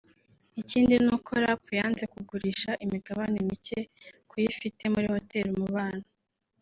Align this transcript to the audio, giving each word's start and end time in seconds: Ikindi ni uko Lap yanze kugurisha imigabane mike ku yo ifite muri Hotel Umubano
Ikindi 0.61 0.93
ni 1.03 1.09
uko 1.15 1.31
Lap 1.43 1.61
yanze 1.79 2.03
kugurisha 2.13 2.71
imigabane 2.85 3.37
mike 3.49 3.79
ku 4.29 4.35
yo 4.41 4.47
ifite 4.53 4.83
muri 4.93 5.07
Hotel 5.15 5.45
Umubano 5.55 6.05